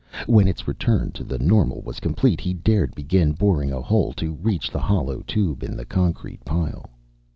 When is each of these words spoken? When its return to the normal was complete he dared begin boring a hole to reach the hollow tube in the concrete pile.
When 0.25 0.47
its 0.47 0.67
return 0.67 1.11
to 1.11 1.23
the 1.23 1.37
normal 1.37 1.81
was 1.81 1.99
complete 1.99 2.41
he 2.41 2.55
dared 2.55 2.95
begin 2.95 3.33
boring 3.33 3.71
a 3.71 3.83
hole 3.83 4.13
to 4.13 4.33
reach 4.33 4.71
the 4.71 4.79
hollow 4.81 5.19
tube 5.21 5.61
in 5.61 5.77
the 5.77 5.85
concrete 5.85 6.43
pile. 6.43 6.89